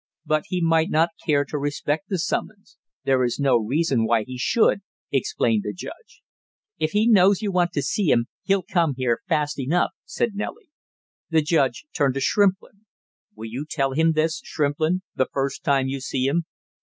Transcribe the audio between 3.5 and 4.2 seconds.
reason